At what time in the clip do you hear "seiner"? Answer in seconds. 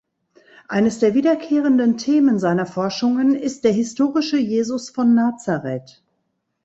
2.39-2.65